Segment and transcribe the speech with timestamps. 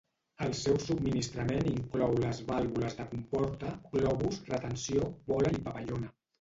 [0.43, 6.15] El seu subministrament inclou les vàlvules de comporta, globus, retenció, bola i papallona.